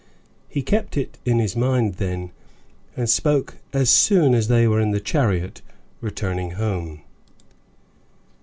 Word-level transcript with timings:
He 0.49 0.63
kept 0.63 0.97
it 0.97 1.19
in 1.25 1.37
his 1.37 1.55
mind 1.55 1.97
then, 1.97 2.31
and 2.97 3.07
spoke 3.07 3.57
as 3.71 3.91
soon 3.91 4.33
as 4.33 4.47
they 4.47 4.67
were 4.67 4.81
in 4.81 4.89
the 4.89 4.99
chariot 4.99 5.61
returning 6.01 6.53
home. 6.57 7.03